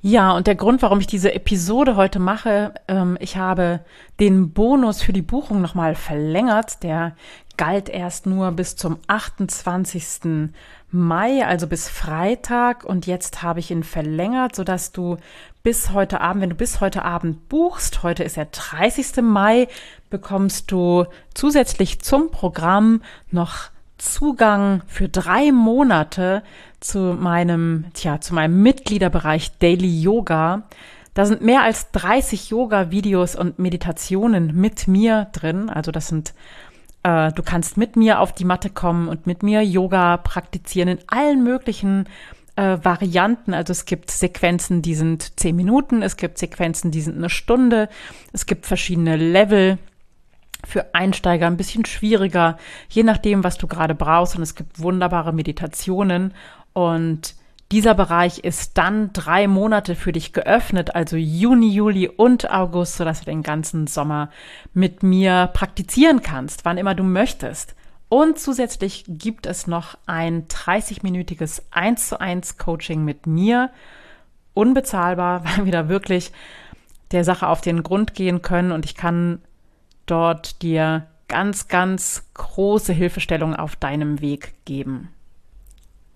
Ja, 0.02 0.32
und 0.32 0.48
der 0.48 0.56
Grund, 0.56 0.82
warum 0.82 1.02
ich 1.02 1.08
diese 1.08 1.34
Episode 1.34 1.98
heute 1.98 2.20
mache, 2.20 2.74
ähm, 2.88 3.18
ich 3.20 3.36
habe 3.36 3.82
den 4.22 4.52
Bonus 4.52 5.02
für 5.02 5.12
die 5.12 5.22
Buchung 5.22 5.60
nochmal 5.60 5.94
verlängert. 5.94 6.84
Der 6.84 7.16
galt 7.58 7.90
erst 7.90 8.26
nur 8.26 8.52
bis 8.54 8.78
zum 8.78 9.00
28. 9.08 10.52
Mai, 10.92 11.46
also 11.46 11.68
bis 11.68 11.90
Freitag. 11.90 12.86
Und 12.86 13.08
jetzt 13.08 13.44
habe 13.44 13.60
ich 13.60 13.72
ihn 13.72 13.84
verlängert, 13.84 14.56
sodass 14.56 14.94
du 14.94 15.18
bis 15.64 15.92
heute 15.92 16.22
Abend, 16.22 16.44
wenn 16.44 16.52
du 16.52 16.56
bis 16.56 16.80
heute 16.80 17.04
Abend 17.04 17.50
buchst, 17.50 18.02
heute 18.02 18.24
ist 18.24 18.38
der 18.38 18.46
30. 18.46 19.22
Mai, 19.22 19.68
bekommst 20.10 20.72
du 20.72 21.08
zusätzlich 21.34 22.00
zum 22.00 22.32
Programm 22.32 23.02
noch 23.32 23.70
Zugang 24.00 24.82
für 24.88 25.10
drei 25.10 25.52
Monate 25.52 26.44
zu 26.80 27.00
meinem, 27.20 27.86
tja, 27.94 28.20
zu 28.20 28.34
meinem 28.34 28.62
Mitgliederbereich 28.64 29.58
Daily 29.60 30.02
Yoga. 30.02 30.64
Da 31.14 31.26
sind 31.26 31.42
mehr 31.42 31.62
als 31.62 31.92
30 31.92 32.50
Yoga-Videos 32.50 33.36
und 33.36 33.60
Meditationen 33.60 34.60
mit 34.60 34.88
mir 34.88 35.28
drin. 35.34 35.70
Also 35.70 35.92
das 35.92 36.08
sind 36.08 36.34
Äh, 37.04 37.32
du 37.32 37.44
kannst 37.44 37.78
mit 37.78 37.96
mir 37.96 38.20
auf 38.20 38.34
die 38.34 38.46
Matte 38.46 38.70
kommen 38.70 39.08
und 39.08 39.26
mit 39.26 39.44
mir 39.44 39.64
Yoga 39.64 40.18
praktizieren 40.18 40.90
in 40.90 41.00
allen 41.08 41.44
möglichen 41.44 42.06
äh, 42.56 42.78
Varianten. 42.84 43.54
Also 43.54 43.72
es 43.72 43.86
gibt 43.86 44.12
Sequenzen, 44.12 44.82
die 44.82 44.96
sind 44.96 45.40
zehn 45.40 45.56
Minuten, 45.56 46.02
es 46.02 46.18
gibt 46.18 46.38
Sequenzen, 46.38 46.92
die 46.92 47.02
sind 47.02 47.18
eine 47.18 47.30
Stunde, 47.30 47.90
es 48.34 48.46
gibt 48.46 48.66
verschiedene 48.66 49.16
Level. 49.16 49.78
Für 50.66 50.94
Einsteiger 50.94 51.48
ein 51.48 51.58
bisschen 51.58 51.86
schwieriger, 51.86 52.58
je 52.90 53.04
nachdem, 53.04 53.44
was 53.44 53.58
du 53.58 53.68
gerade 53.68 53.96
brauchst. 53.96 54.36
Und 54.36 54.44
es 54.44 54.56
gibt 54.56 54.80
wunderbare 54.80 55.34
Meditationen. 55.34 56.34
Und 56.74 57.36
dieser 57.72 57.94
Bereich 57.94 58.40
ist 58.40 58.78
dann 58.80 59.14
drei 59.14 59.48
Monate 59.48 59.96
für 59.96 60.12
dich 60.12 60.34
geöffnet, 60.34 60.96
also 60.96 61.18
Juni, 61.18 61.70
Juli 61.70 62.08
und 62.08 62.50
August, 62.50 62.96
sodass 62.96 63.20
du 63.20 63.26
den 63.26 63.44
ganzen 63.44 63.86
Sommer 63.86 64.32
mit 64.74 65.04
mir 65.04 65.52
praktizieren 65.54 66.24
kannst, 66.24 66.66
wann 66.66 66.80
immer 66.80 66.96
du 66.96 67.04
möchtest. 67.04 67.76
Und 68.10 68.40
zusätzlich 68.40 69.06
gibt 69.08 69.46
es 69.46 69.68
noch 69.68 69.96
ein 70.08 70.48
30-minütiges 70.48 71.62
1 71.70 72.10
zu 72.10 72.20
1 72.20 72.58
Coaching 72.58 73.06
mit 73.06 73.28
mir. 73.28 73.70
Unbezahlbar, 74.56 75.44
weil 75.58 75.66
wir 75.66 75.72
da 75.72 75.90
wirklich 75.90 76.32
der 77.12 77.24
Sache 77.24 77.48
auf 77.48 77.62
den 77.62 77.84
Grund 77.84 78.16
gehen 78.16 78.42
können 78.42 78.72
und 78.72 78.86
ich 78.86 78.96
kann 78.96 79.42
dort 80.10 80.62
dir 80.62 81.08
ganz, 81.28 81.68
ganz 81.68 82.26
große 82.34 82.94
Hilfestellung 82.94 83.56
auf 83.56 83.76
deinem 83.76 84.22
Weg 84.22 84.54
geben. 84.66 85.10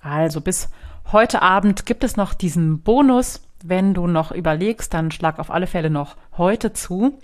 Also 0.01 0.41
bis 0.41 0.69
Heute 1.11 1.43
Abend 1.43 1.85
gibt 1.85 2.03
es 2.03 2.17
noch 2.17 2.33
diesen 2.33 2.79
Bonus. 2.79 3.43
Wenn 3.63 3.93
du 3.93 4.07
noch 4.07 4.31
überlegst, 4.31 4.93
dann 4.93 5.11
schlag 5.11 5.37
auf 5.37 5.51
alle 5.51 5.67
Fälle 5.67 5.89
noch 5.89 6.15
heute 6.37 6.73
zu. 6.73 7.19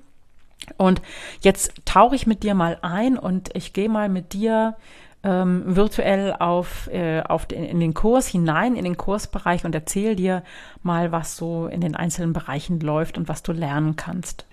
Und 0.78 1.02
jetzt 1.42 1.74
tauche 1.86 2.16
ich 2.16 2.28
mit 2.28 2.44
dir 2.44 2.54
mal 2.54 2.78
ein 2.82 3.18
und 3.18 3.50
ich 3.56 3.74
gehe 3.74 3.90
mal 3.90 4.08
mit 4.08 4.34
dir 4.34 4.76
ähm, 5.24 5.64
virtuell 5.66 6.36
auf, 6.38 6.88
äh, 6.94 7.22
auf 7.22 7.46
den, 7.46 7.64
in 7.64 7.80
den 7.80 7.94
Kurs 7.94 8.28
hinein, 8.28 8.76
in 8.76 8.84
den 8.84 8.96
Kursbereich 8.96 9.66
und 9.66 9.74
erzähle 9.74 10.16
dir 10.16 10.44
mal, 10.84 11.12
was 11.12 11.36
so 11.36 11.66
in 11.68 11.82
den 11.82 11.96
einzelnen 11.96 12.32
Bereichen 12.32 12.80
läuft 12.80 13.18
und 13.18 13.28
was 13.28 13.42
du 13.42 13.54
lernen 13.54 13.96
kannst. 13.96 14.46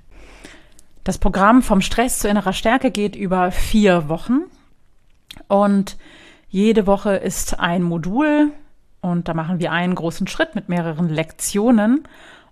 Das 1.07 1.19
Programm 1.19 1.63
vom 1.63 1.83
Stress 1.83 2.19
zu 2.19 2.29
innerer 2.29 2.53
Stärke 2.53 2.91
geht 2.91 3.15
über 3.15 3.53
vier 3.53 4.09
Wochen 4.09 4.41
und 5.47 5.99
jede 6.49 6.89
Woche 6.89 7.15
ist 7.15 7.61
ein 7.61 7.85
Modul 7.85 8.51
und 9.03 9.29
da 9.29 9.35
machen 9.35 9.61
wir 9.61 9.71
einen 9.71 9.95
großen 9.95 10.27
Schritt 10.27 10.57
mit 10.57 10.69
mehreren 10.69 11.09
Lektionen. 11.09 12.09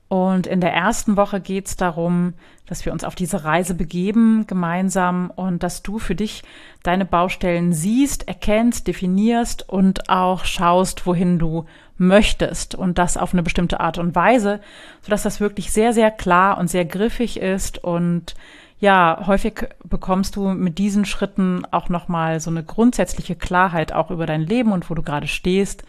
Und 0.08 0.46
in 0.46 0.60
der 0.60 0.72
ersten 0.72 1.16
Woche 1.16 1.40
geht 1.40 1.66
es 1.66 1.76
darum, 1.76 2.34
dass 2.66 2.84
wir 2.84 2.92
uns 2.92 3.04
auf 3.04 3.14
diese 3.14 3.44
Reise 3.44 3.74
begeben 3.74 4.46
gemeinsam 4.46 5.30
und 5.34 5.62
dass 5.62 5.82
du 5.82 5.98
für 5.98 6.14
dich 6.14 6.42
deine 6.82 7.04
Baustellen 7.04 7.72
siehst, 7.72 8.28
erkennst, 8.28 8.86
definierst 8.86 9.68
und 9.68 10.08
auch 10.08 10.44
schaust, 10.44 11.06
wohin 11.06 11.38
du 11.38 11.66
möchtest. 11.98 12.74
Und 12.74 12.98
das 12.98 13.16
auf 13.16 13.32
eine 13.32 13.42
bestimmte 13.42 13.80
Art 13.80 13.98
und 13.98 14.14
Weise, 14.14 14.60
sodass 15.02 15.22
das 15.22 15.40
wirklich 15.40 15.72
sehr, 15.72 15.92
sehr 15.92 16.10
klar 16.10 16.58
und 16.58 16.68
sehr 16.68 16.84
griffig 16.84 17.38
ist. 17.38 17.82
Und 17.82 18.34
ja, 18.80 19.24
häufig 19.26 19.66
bekommst 19.84 20.36
du 20.36 20.48
mit 20.48 20.78
diesen 20.78 21.04
Schritten 21.04 21.66
auch 21.70 21.88
nochmal 21.88 22.40
so 22.40 22.50
eine 22.50 22.62
grundsätzliche 22.62 23.36
Klarheit 23.36 23.92
auch 23.92 24.10
über 24.10 24.26
dein 24.26 24.42
Leben 24.42 24.72
und 24.72 24.90
wo 24.90 24.94
du 24.94 25.02
gerade 25.02 25.28
stehst 25.28 25.84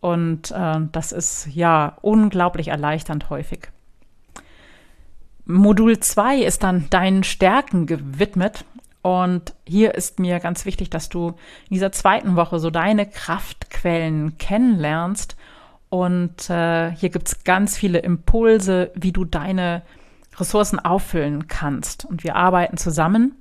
und 0.00 0.50
äh, 0.50 0.80
das 0.92 1.12
ist 1.12 1.48
ja 1.52 1.96
unglaublich 2.02 2.68
erleichternd 2.68 3.30
häufig. 3.30 3.68
Modul 5.44 5.98
2 5.98 6.42
ist 6.42 6.62
dann 6.62 6.88
deinen 6.90 7.24
Stärken 7.24 7.86
gewidmet. 7.86 8.64
Und 9.00 9.54
hier 9.64 9.94
ist 9.94 10.18
mir 10.18 10.40
ganz 10.40 10.66
wichtig, 10.66 10.90
dass 10.90 11.08
du 11.08 11.28
in 11.28 11.74
dieser 11.74 11.92
zweiten 11.92 12.36
Woche 12.36 12.58
so 12.58 12.68
deine 12.68 13.06
Kraftquellen 13.06 14.36
kennenlernst. 14.36 15.36
Und 15.88 16.50
äh, 16.50 16.90
hier 16.90 17.08
gibt 17.08 17.28
es 17.28 17.44
ganz 17.44 17.78
viele 17.78 18.00
Impulse, 18.00 18.90
wie 18.94 19.12
du 19.12 19.24
deine 19.24 19.82
Ressourcen 20.36 20.78
auffüllen 20.78 21.48
kannst. 21.48 22.04
Und 22.04 22.24
wir 22.24 22.36
arbeiten 22.36 22.76
zusammen. 22.76 23.34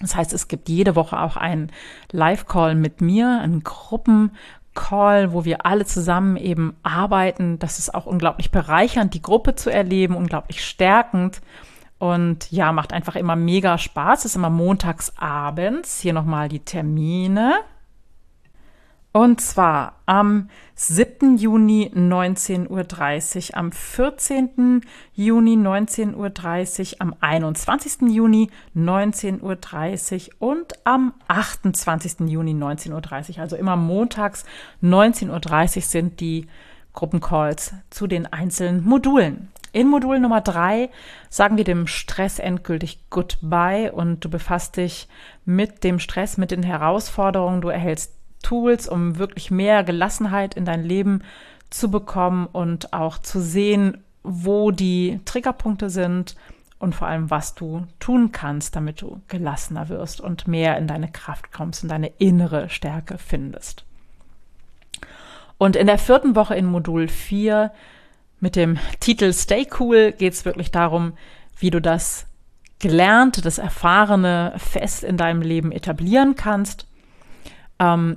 Das 0.00 0.14
heißt, 0.14 0.32
es 0.32 0.48
gibt 0.48 0.68
jede 0.68 0.96
Woche 0.96 1.18
auch 1.18 1.36
einen 1.36 1.70
Live-Call 2.10 2.74
mit 2.74 3.00
mir, 3.00 3.40
einen 3.40 3.62
Gruppen 3.62 4.32
Call, 4.80 5.32
wo 5.32 5.44
wir 5.44 5.66
alle 5.66 5.84
zusammen 5.84 6.36
eben 6.36 6.74
arbeiten. 6.82 7.58
Das 7.58 7.78
ist 7.78 7.94
auch 7.94 8.06
unglaublich 8.06 8.50
bereichernd, 8.50 9.12
die 9.12 9.20
Gruppe 9.20 9.54
zu 9.54 9.70
erleben, 9.70 10.16
unglaublich 10.16 10.64
stärkend. 10.64 11.42
Und 11.98 12.50
ja, 12.50 12.72
macht 12.72 12.94
einfach 12.94 13.14
immer 13.14 13.36
mega 13.36 13.76
Spaß. 13.76 14.20
Es 14.20 14.24
ist 14.32 14.36
immer 14.36 14.48
montags 14.48 15.12
abends. 15.18 16.00
Hier 16.00 16.14
nochmal 16.14 16.48
die 16.48 16.60
Termine. 16.60 17.56
Und 19.12 19.40
zwar 19.40 19.96
am 20.06 20.50
7. 20.76 21.36
Juni 21.36 21.90
19.30 21.92 23.50
Uhr, 23.50 23.56
am 23.56 23.72
14. 23.72 24.82
Juni 25.14 25.54
19.30 25.56 26.14
Uhr, 26.14 26.96
am 27.00 27.14
21. 27.18 28.02
Juni 28.02 28.50
19.30 28.76 30.28
Uhr 30.38 30.50
und 30.50 30.74
am 30.84 31.12
28. 31.26 32.28
Juni 32.30 32.52
19.30 32.52 33.34
Uhr. 33.36 33.42
Also 33.42 33.56
immer 33.56 33.74
montags 33.74 34.44
19.30 34.80 35.76
Uhr 35.76 35.82
sind 35.82 36.20
die 36.20 36.46
Gruppencalls 36.92 37.74
zu 37.90 38.06
den 38.06 38.32
einzelnen 38.32 38.84
Modulen. 38.84 39.48
In 39.72 39.88
Modul 39.88 40.18
Nummer 40.20 40.40
3 40.40 40.88
sagen 41.28 41.56
wir 41.56 41.64
dem 41.64 41.86
Stress 41.86 42.38
endgültig 42.38 43.00
Goodbye 43.10 43.92
und 43.92 44.24
du 44.24 44.28
befasst 44.28 44.76
dich 44.76 45.08
mit 45.44 45.84
dem 45.84 45.98
Stress, 46.00 46.38
mit 46.38 46.50
den 46.50 46.64
Herausforderungen. 46.64 47.60
Du 47.60 47.68
erhältst 47.68 48.19
Tools, 48.42 48.88
um 48.88 49.18
wirklich 49.18 49.50
mehr 49.50 49.84
Gelassenheit 49.84 50.54
in 50.54 50.64
dein 50.64 50.82
Leben 50.82 51.22
zu 51.70 51.90
bekommen 51.90 52.46
und 52.46 52.92
auch 52.92 53.18
zu 53.18 53.40
sehen, 53.40 54.02
wo 54.22 54.70
die 54.70 55.20
Triggerpunkte 55.24 55.88
sind 55.88 56.34
und 56.78 56.94
vor 56.94 57.08
allem, 57.08 57.30
was 57.30 57.54
du 57.54 57.86
tun 58.00 58.32
kannst, 58.32 58.74
damit 58.74 59.02
du 59.02 59.20
gelassener 59.28 59.88
wirst 59.88 60.20
und 60.20 60.48
mehr 60.48 60.76
in 60.78 60.86
deine 60.86 61.10
Kraft 61.10 61.52
kommst 61.52 61.82
und 61.82 61.90
deine 61.90 62.08
innere 62.18 62.68
Stärke 62.68 63.18
findest. 63.18 63.84
Und 65.58 65.76
in 65.76 65.86
der 65.86 65.98
vierten 65.98 66.34
Woche 66.34 66.54
in 66.54 66.64
Modul 66.64 67.06
4 67.06 67.70
mit 68.40 68.56
dem 68.56 68.78
Titel 68.98 69.32
Stay 69.34 69.68
Cool 69.78 70.12
geht 70.12 70.32
es 70.32 70.46
wirklich 70.46 70.70
darum, 70.70 71.12
wie 71.58 71.70
du 71.70 71.80
das 71.80 72.26
Gelernte, 72.78 73.42
das 73.42 73.58
Erfahrene 73.58 74.54
fest 74.56 75.04
in 75.04 75.18
deinem 75.18 75.42
Leben 75.42 75.70
etablieren 75.70 76.34
kannst. 76.34 76.86
Ähm, 77.78 78.16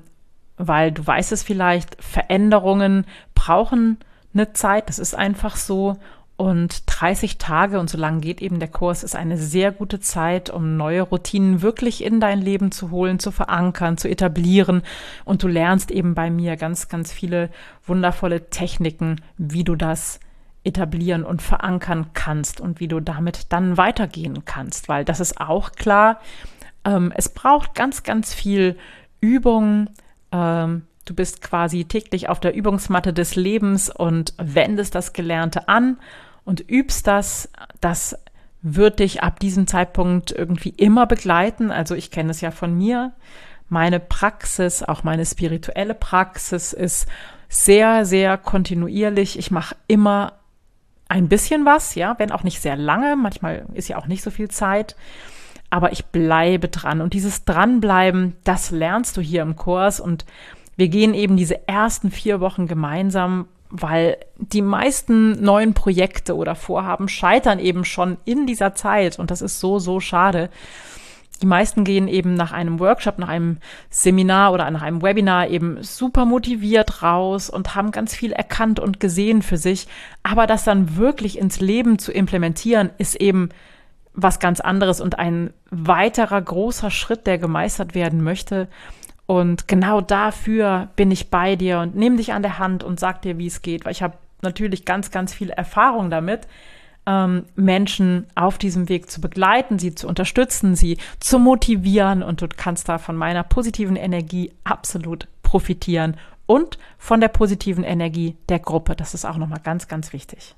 weil 0.57 0.91
du 0.91 1.05
weißt 1.05 1.31
es 1.31 1.43
vielleicht, 1.43 2.01
Veränderungen 2.03 3.05
brauchen 3.35 3.97
eine 4.33 4.53
Zeit, 4.53 4.89
das 4.89 4.99
ist 4.99 5.15
einfach 5.15 5.55
so. 5.55 5.97
Und 6.35 6.83
30 6.87 7.37
Tage, 7.37 7.79
und 7.79 7.91
so 7.91 7.97
lange 7.97 8.19
geht 8.19 8.41
eben 8.41 8.59
der 8.59 8.67
Kurs, 8.67 9.03
ist 9.03 9.15
eine 9.15 9.37
sehr 9.37 9.71
gute 9.71 9.99
Zeit, 9.99 10.49
um 10.49 10.77
neue 10.77 11.03
Routinen 11.03 11.61
wirklich 11.61 12.03
in 12.03 12.19
dein 12.19 12.41
Leben 12.41 12.71
zu 12.71 12.89
holen, 12.89 13.19
zu 13.19 13.29
verankern, 13.29 13.97
zu 13.97 14.09
etablieren. 14.09 14.81
Und 15.25 15.43
du 15.43 15.47
lernst 15.47 15.91
eben 15.91 16.15
bei 16.15 16.31
mir 16.31 16.57
ganz, 16.57 16.89
ganz 16.89 17.13
viele 17.13 17.49
wundervolle 17.85 18.49
Techniken, 18.49 19.21
wie 19.37 19.63
du 19.63 19.75
das 19.75 20.19
etablieren 20.63 21.23
und 21.23 21.41
verankern 21.41 22.07
kannst 22.13 22.59
und 22.59 22.79
wie 22.79 22.87
du 22.87 22.99
damit 22.99 23.53
dann 23.53 23.77
weitergehen 23.77 24.43
kannst. 24.45 24.89
Weil 24.89 25.05
das 25.05 25.19
ist 25.19 25.39
auch 25.39 25.73
klar, 25.73 26.19
ähm, 26.83 27.13
es 27.15 27.29
braucht 27.29 27.75
ganz, 27.75 28.01
ganz 28.01 28.33
viel 28.33 28.77
Übung, 29.21 29.89
ähm, 30.33 30.83
du 31.05 31.13
bist 31.13 31.41
quasi 31.41 31.85
täglich 31.85 32.27
auf 32.27 32.39
der 32.39 32.55
Übungsmatte 32.55 33.13
des 33.13 33.35
Lebens 33.35 33.89
und 33.89 34.33
wendest 34.37 34.95
das 34.95 35.13
Gelernte 35.13 35.69
an 35.69 35.97
und 36.43 36.69
übst 36.69 37.07
das. 37.07 37.49
Das 37.79 38.17
wird 38.61 38.99
dich 38.99 39.21
ab 39.21 39.39
diesem 39.39 39.67
Zeitpunkt 39.67 40.31
irgendwie 40.31 40.69
immer 40.69 41.05
begleiten. 41.05 41.71
Also 41.71 41.95
ich 41.95 42.11
kenne 42.11 42.31
es 42.31 42.41
ja 42.41 42.51
von 42.51 42.75
mir. 42.77 43.13
Meine 43.69 43.99
Praxis, 43.99 44.83
auch 44.83 45.03
meine 45.03 45.25
spirituelle 45.25 45.95
Praxis 45.95 46.73
ist 46.73 47.07
sehr, 47.49 48.05
sehr 48.05 48.37
kontinuierlich. 48.37 49.37
Ich 49.37 49.51
mache 49.51 49.75
immer 49.87 50.33
ein 51.09 51.27
bisschen 51.27 51.65
was, 51.65 51.95
ja, 51.95 52.15
wenn 52.17 52.31
auch 52.31 52.43
nicht 52.43 52.61
sehr 52.61 52.75
lange. 52.75 53.15
Manchmal 53.15 53.65
ist 53.73 53.89
ja 53.89 53.97
auch 53.97 54.07
nicht 54.07 54.23
so 54.23 54.31
viel 54.31 54.49
Zeit 54.49 54.95
aber 55.73 55.91
ich 55.91 56.05
bleibe 56.05 56.67
dran. 56.67 57.01
Und 57.01 57.15
dieses 57.15 57.45
Dranbleiben, 57.45 58.35
das 58.43 58.69
lernst 58.69 59.17
du 59.17 59.21
hier 59.21 59.41
im 59.41 59.55
Kurs. 59.55 59.99
Und 59.99 60.23
wir 60.75 60.87
gehen 60.87 61.15
eben 61.15 61.35
diese 61.35 61.67
ersten 61.67 62.11
vier 62.11 62.39
Wochen 62.39 62.67
gemeinsam, 62.67 63.47
weil 63.71 64.17
die 64.37 64.61
meisten 64.61 65.43
neuen 65.43 65.73
Projekte 65.73 66.35
oder 66.35 66.53
Vorhaben 66.53 67.09
scheitern 67.09 67.57
eben 67.57 67.85
schon 67.85 68.17
in 68.23 68.45
dieser 68.45 68.75
Zeit. 68.75 69.17
Und 69.17 69.31
das 69.31 69.41
ist 69.41 69.59
so, 69.59 69.79
so 69.79 69.99
schade. 69.99 70.51
Die 71.41 71.47
meisten 71.47 71.83
gehen 71.85 72.07
eben 72.07 72.35
nach 72.35 72.51
einem 72.51 72.79
Workshop, 72.79 73.17
nach 73.17 73.29
einem 73.29 73.57
Seminar 73.89 74.53
oder 74.53 74.69
nach 74.69 74.83
einem 74.83 75.01
Webinar 75.01 75.47
eben 75.47 75.81
super 75.81 76.25
motiviert 76.25 77.01
raus 77.01 77.49
und 77.49 77.73
haben 77.73 77.89
ganz 77.89 78.13
viel 78.13 78.31
erkannt 78.31 78.79
und 78.79 78.99
gesehen 78.99 79.41
für 79.41 79.57
sich. 79.57 79.87
Aber 80.21 80.45
das 80.45 80.65
dann 80.65 80.97
wirklich 80.97 81.39
ins 81.39 81.59
Leben 81.61 81.97
zu 81.97 82.11
implementieren, 82.11 82.91
ist 82.99 83.15
eben 83.15 83.49
was 84.13 84.39
ganz 84.39 84.59
anderes 84.59 85.01
und 85.01 85.17
ein 85.19 85.51
weiterer 85.69 86.41
großer 86.41 86.91
Schritt, 86.91 87.25
der 87.25 87.37
gemeistert 87.37 87.95
werden 87.95 88.23
möchte. 88.23 88.67
Und 89.25 89.67
genau 89.67 90.01
dafür 90.01 90.89
bin 90.95 91.09
ich 91.11 91.29
bei 91.29 91.55
dir 91.55 91.79
und 91.79 91.95
nehme 91.95 92.17
dich 92.17 92.33
an 92.33 92.41
der 92.41 92.59
Hand 92.59 92.83
und 92.83 92.99
sag 92.99 93.21
dir, 93.21 93.37
wie 93.37 93.47
es 93.47 93.61
geht, 93.61 93.85
weil 93.85 93.93
ich 93.93 94.03
habe 94.03 94.17
natürlich 94.41 94.85
ganz, 94.85 95.11
ganz 95.11 95.33
viel 95.33 95.49
Erfahrung 95.49 96.09
damit, 96.09 96.47
ähm, 97.05 97.45
Menschen 97.55 98.27
auf 98.35 98.57
diesem 98.57 98.89
Weg 98.89 99.09
zu 99.09 99.21
begleiten, 99.21 99.79
sie 99.79 99.95
zu 99.95 100.07
unterstützen, 100.07 100.75
sie 100.75 100.97
zu 101.19 101.39
motivieren 101.39 102.23
und 102.23 102.41
du 102.41 102.47
kannst 102.47 102.87
da 102.89 102.97
von 102.97 103.15
meiner 103.15 103.43
positiven 103.43 103.95
Energie 103.95 104.51
absolut 104.63 105.27
profitieren 105.41 106.17
und 106.45 106.77
von 106.97 107.19
der 107.19 107.29
positiven 107.29 107.83
Energie 107.83 108.35
der 108.49 108.59
Gruppe. 108.59 108.95
Das 108.95 109.13
ist 109.13 109.25
auch 109.25 109.37
nochmal 109.37 109.61
ganz, 109.63 109.87
ganz 109.87 110.13
wichtig. 110.13 110.55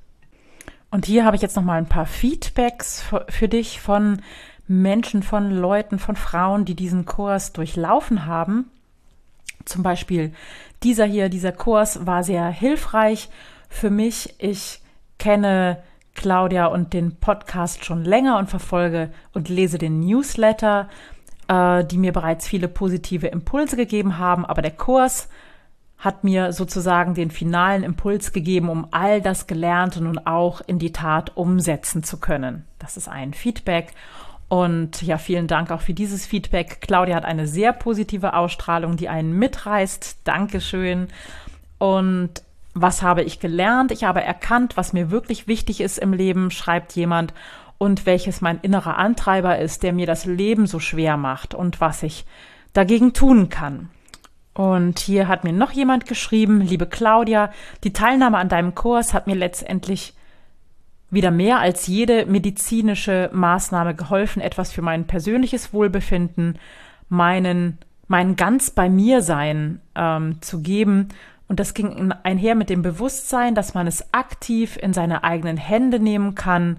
Und 0.96 1.06
hier 1.08 1.26
habe 1.26 1.36
ich 1.36 1.42
jetzt 1.42 1.58
nochmal 1.58 1.78
ein 1.78 1.90
paar 1.90 2.06
Feedbacks 2.06 3.04
für, 3.28 3.50
dich 3.50 3.82
von 3.82 4.22
Menschen, 4.66 5.24
von 5.24 5.52
Leuten, 5.52 6.00
von 6.00 6.16
Frauen, 6.16 6.64
die 6.64 6.74
diesen 6.74 7.04
Kurs 7.04 7.52
durchlaufen 7.52 8.26
haben. 8.26 8.72
Zum 9.66 9.84
Beispiel 9.84 10.32
dieser 10.84 11.04
hier, 11.04 11.28
dieser 11.28 11.52
Kurs 11.52 12.06
war 12.06 12.24
sehr 12.24 12.48
hilfreich 12.48 13.30
für 13.68 13.90
mich. 13.90 14.36
Ich 14.38 14.80
kenne 15.20 15.84
Claudia 16.14 16.68
und 16.68 16.94
den 16.94 17.18
Podcast 17.18 17.84
schon 17.84 18.06
länger 18.06 18.38
und 18.38 18.50
verfolge 18.50 19.10
und 19.34 19.50
lese 19.50 19.78
den 19.78 20.00
Newsletter, 20.00 20.88
äh, 21.50 21.84
die 21.84 21.98
mir 21.98 22.14
bereits 22.14 22.48
viele 22.48 22.70
positive 22.70 23.28
Impulse 23.28 23.76
gegeben 23.76 24.18
haben. 24.18 24.46
Aber 24.46 24.62
der 24.62 24.72
Kurs 24.72 25.28
hat 25.98 26.24
mir 26.24 26.52
sozusagen 26.52 27.14
den 27.14 27.32
finalen 27.32 27.84
Impuls 27.84 28.34
gegeben, 28.34 28.70
um 28.70 28.88
all 28.92 29.22
das 29.22 29.48
Gelernte 29.48 30.04
nun 30.04 30.20
auch 30.20 30.62
in 30.66 30.78
die 30.78 30.92
Tat 30.92 31.32
umsetzen 31.36 32.04
zu 32.04 32.20
können. 32.20 32.66
Das 32.80 32.98
ist 32.98 33.08
ein 33.08 33.34
Feedback. 33.34 33.94
Und 34.48 35.02
ja, 35.02 35.18
vielen 35.18 35.48
Dank 35.48 35.72
auch 35.72 35.82
für 35.82 35.94
dieses 35.94 36.26
Feedback. 36.26 36.80
Claudia 36.82 37.16
hat 37.16 37.26
eine 37.26 37.48
sehr 37.48 37.74
positive 37.74 38.34
Ausstrahlung, 38.34 38.98
die 38.98 39.10
einen 39.10 39.38
mitreißt. 39.40 40.20
Dankeschön. 40.24 41.08
Und 41.80 42.44
was 42.74 43.02
habe 43.02 43.24
ich 43.24 43.40
gelernt? 43.40 43.92
Ich 43.92 44.04
habe 44.04 44.22
erkannt, 44.22 44.78
was 44.78 44.94
mir 44.94 45.10
wirklich 45.10 45.48
wichtig 45.48 45.82
ist 45.82 45.98
im 45.98 46.14
Leben, 46.14 46.52
schreibt 46.52 46.96
jemand, 46.96 47.34
und 47.78 48.06
welches 48.06 48.42
mein 48.42 48.60
innerer 48.62 48.98
Antreiber 48.98 49.60
ist, 49.60 49.84
der 49.84 49.94
mir 49.94 50.06
das 50.06 50.26
Leben 50.26 50.68
so 50.68 50.80
schwer 50.80 51.18
macht 51.18 51.54
und 51.54 51.82
was 51.82 52.04
ich 52.04 52.26
dagegen 52.74 53.14
tun 53.14 53.50
kann. 53.50 53.90
Und 54.56 55.00
hier 55.00 55.28
hat 55.28 55.44
mir 55.44 55.52
noch 55.52 55.72
jemand 55.72 56.06
geschrieben, 56.06 56.62
liebe 56.62 56.88
Claudia, 56.88 57.52
die 57.84 57.92
Teilnahme 57.92 58.38
an 58.38 58.48
deinem 58.48 58.74
Kurs 58.74 59.14
hat 59.14 59.28
mir 59.28 59.36
letztendlich 59.36 60.14
wieder 61.10 61.30
mehr 61.30 61.60
als 61.60 61.88
jede 61.88 62.26
medizinische 62.26 63.30
Maßnahme 63.34 63.96
geholfen, 63.96 64.42
etwas 64.42 64.72
für 64.72 64.82
mein 64.82 65.08
persönliches 65.08 65.74
Wohlbefinden, 65.74 66.58
meinen, 67.10 67.80
mein 68.08 68.38
ganz 68.38 68.72
bei 68.72 68.90
mir 68.90 69.22
sein 69.22 69.82
ähm, 69.94 70.42
zu 70.42 70.62
geben. 70.62 71.10
Und 71.50 71.60
das 71.60 71.74
ging 71.74 72.14
einher 72.24 72.56
mit 72.56 72.70
dem 72.70 72.82
Bewusstsein, 72.82 73.56
dass 73.56 73.74
man 73.74 73.88
es 73.88 74.14
aktiv 74.14 74.78
in 74.82 74.94
seine 74.94 75.26
eigenen 75.26 75.58
Hände 75.58 76.00
nehmen 76.00 76.34
kann 76.34 76.78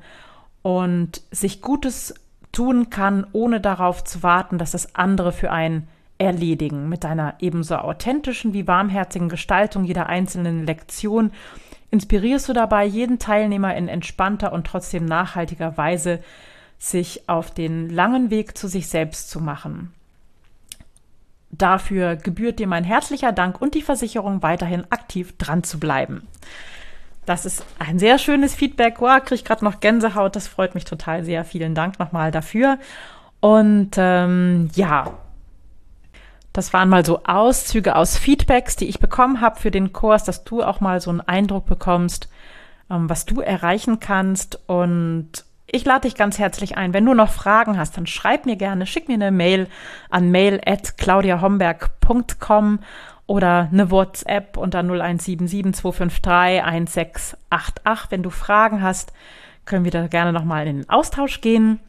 und 0.63 1.21
sich 1.31 1.61
Gutes 1.61 2.15
tun 2.53 2.89
kann, 2.89 3.27
ohne 3.33 3.61
darauf 3.61 4.03
zu 4.03 4.23
warten, 4.23 4.57
dass 4.57 4.71
das 4.71 4.95
andere 4.95 5.31
für 5.31 5.53
einen 5.53 5.89
erledigen. 6.19 6.89
Mit 6.89 7.05
deiner 7.05 7.35
ebenso 7.41 7.77
authentischen 7.77 8.53
wie 8.53 8.67
warmherzigen 8.67 9.29
Gestaltung 9.29 9.85
jeder 9.85 10.07
einzelnen 10.07 10.67
Lektion 10.67 11.33
inspirierst 11.91 12.49
du 12.49 12.53
dabei 12.53 12.85
jeden 12.85 13.19
Teilnehmer 13.19 13.75
in 13.77 13.89
entspannter 13.89 14.53
und 14.53 14.67
trotzdem 14.67 15.05
nachhaltiger 15.05 15.77
Weise, 15.77 16.21
sich 16.79 17.29
auf 17.29 17.51
den 17.51 17.89
langen 17.89 18.31
Weg 18.31 18.59
zu 18.59 18.69
sich 18.69 18.89
selbst 18.89 19.31
zu 19.31 19.41
machen. 19.41 19.93
Dafür 21.51 22.17
gebührt 22.17 22.59
dir 22.59 22.67
mein 22.67 22.85
herzlicher 22.85 23.33
Dank 23.33 23.63
und 23.63 23.75
die 23.75 23.83
Versicherung, 23.83 24.43
weiterhin 24.43 24.85
aktiv 24.91 25.37
dran 25.39 25.63
zu 25.63 25.79
bleiben. 25.79 26.27
Das 27.25 27.47
ist 27.47 27.65
ein 27.79 27.99
sehr 27.99 28.19
schönes 28.19 28.55
Feedback. 28.55 29.01
Wow, 29.01 29.21
kriege 29.21 29.37
ich 29.37 29.45
gerade 29.45 29.65
noch 29.65 29.81
Gänsehaut. 29.81 30.37
Das 30.37 30.49
freut 30.49 30.75
mich 30.75 30.85
total 30.85 31.25
sehr. 31.25 31.45
Vielen 31.45 31.75
Dank 31.75 31.99
nochmal 31.99 32.31
dafür. 32.31 32.79
Und 33.41 33.93
ähm, 33.97 34.71
ja, 34.75 35.13
das 36.57 36.73
waren 36.73 36.89
mal 36.89 37.05
so 37.05 37.23
Auszüge 37.25 37.97
aus 37.97 38.17
Feedbacks, 38.17 38.77
die 38.77 38.87
ich 38.87 38.99
bekommen 38.99 39.43
habe 39.43 39.61
für 39.61 39.71
den 39.71 39.93
Kurs, 39.93 40.25
dass 40.25 40.45
du 40.45 40.63
auch 40.63 40.81
mal 40.81 41.03
so 41.03 41.11
einen 41.11 41.21
Eindruck 41.21 41.67
bekommst, 41.67 42.31
ähm, 42.91 43.11
was 43.11 43.27
du 43.27 43.43
erreichen 43.43 44.01
kannst. 44.01 44.59
Und 44.67 45.45
ich 45.67 45.85
lade 45.85 46.09
dich 46.09 46.15
ganz 46.15 46.39
herzlich 46.39 46.79
ein. 46.79 46.95
Wenn 46.95 47.05
du 47.05 47.13
noch 47.13 47.29
Fragen 47.31 47.79
hast, 47.79 47.99
dann 47.99 48.07
schreib 48.07 48.47
mir 48.47 48.57
gerne, 48.57 48.87
schick 48.87 49.07
mir 49.09 49.15
eine 49.15 49.33
Mail 49.33 49.69
an 50.09 50.31
mail@claudiahomberg.com 50.31 52.79
oder 53.27 53.69
eine 53.71 53.91
WhatsApp 53.91 54.57
unter 54.57 54.83
0177 54.83 55.75
253 55.75 56.65
1688. 56.65 58.11
Wenn 58.11 58.23
du 58.23 58.31
Fragen 58.31 58.81
hast, 58.81 59.13
können 59.67 59.85
wir 59.85 59.91
da 59.91 60.07
gerne 60.07 60.33
nochmal 60.33 60.67
in 60.67 60.77
den 60.77 60.89
Austausch 60.89 61.43
gehen. 61.43 61.81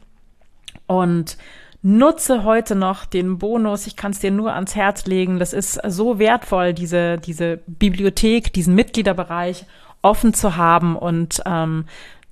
Und 0.86 1.38
Nutze 1.80 2.42
heute 2.42 2.74
noch 2.74 3.04
den 3.04 3.38
Bonus. 3.38 3.86
Ich 3.86 3.94
kann 3.94 4.10
es 4.10 4.18
dir 4.18 4.32
nur 4.32 4.52
ans 4.52 4.74
Herz 4.74 5.06
legen. 5.06 5.38
Das 5.38 5.52
ist 5.52 5.80
so 5.86 6.18
wertvoll, 6.18 6.74
diese, 6.74 7.18
diese 7.18 7.60
Bibliothek, 7.66 8.52
diesen 8.52 8.74
Mitgliederbereich 8.74 9.64
offen 10.02 10.34
zu 10.34 10.56
haben 10.56 10.96
und 10.96 11.40
ähm, 11.46 11.84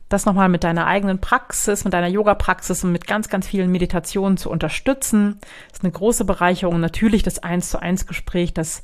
das 0.09 0.26
nochmal 0.26 0.48
mit 0.48 0.64
deiner 0.64 0.87
eigenen 0.87 1.20
Praxis, 1.20 1.85
mit 1.85 1.92
deiner 1.92 2.09
Yoga-Praxis 2.09 2.85
und 2.85 2.92
mit 2.92 3.06
ganz, 3.06 3.28
ganz 3.28 3.46
vielen 3.46 3.70
Meditationen 3.70 4.37
zu 4.37 4.50
unterstützen. 4.50 5.38
Das 5.68 5.78
ist 5.78 5.85
eine 5.85 5.92
große 5.92 6.24
Bereicherung. 6.24 6.80
Natürlich 6.80 7.22
das 7.22 7.40
Eins 7.40 7.70
zu 7.70 7.80
eins 7.80 8.06
Gespräch, 8.06 8.52
das 8.52 8.82